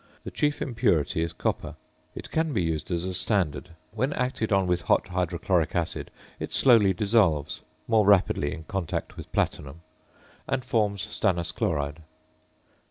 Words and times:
The 0.23 0.31
chief 0.31 0.63
impurity 0.63 1.21
is 1.21 1.31
copper. 1.31 1.75
It 2.15 2.31
can 2.31 2.53
be 2.53 2.63
used 2.63 2.89
as 2.89 3.05
a 3.05 3.13
standard. 3.13 3.69
When 3.91 4.13
acted 4.13 4.51
on 4.51 4.65
with 4.65 4.81
hot 4.81 5.09
hydrochloric 5.09 5.75
acid 5.75 6.09
it 6.39 6.51
slowly 6.51 6.91
dissolves 6.91 7.61
(more 7.87 8.03
rapidly 8.07 8.51
in 8.51 8.63
contact 8.63 9.15
with 9.15 9.31
platinum) 9.31 9.81
and 10.47 10.65
forms 10.65 11.05
stannous 11.05 11.53
chloride. 11.53 12.01